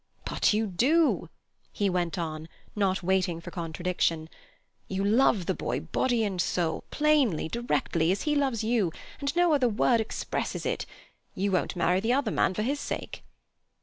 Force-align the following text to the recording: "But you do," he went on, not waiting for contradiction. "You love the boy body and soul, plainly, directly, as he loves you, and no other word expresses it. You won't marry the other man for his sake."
"But 0.25 0.51
you 0.51 0.65
do," 0.65 1.29
he 1.71 1.87
went 1.87 2.17
on, 2.17 2.49
not 2.75 3.03
waiting 3.03 3.39
for 3.39 3.51
contradiction. 3.51 4.29
"You 4.87 5.03
love 5.03 5.45
the 5.45 5.53
boy 5.53 5.79
body 5.79 6.23
and 6.23 6.41
soul, 6.41 6.85
plainly, 6.89 7.47
directly, 7.47 8.11
as 8.11 8.23
he 8.23 8.33
loves 8.33 8.63
you, 8.63 8.91
and 9.19 9.35
no 9.35 9.53
other 9.53 9.69
word 9.69 10.01
expresses 10.01 10.65
it. 10.65 10.87
You 11.35 11.51
won't 11.51 11.75
marry 11.75 11.99
the 11.99 12.13
other 12.13 12.31
man 12.31 12.55
for 12.55 12.63
his 12.63 12.79
sake." 12.79 13.21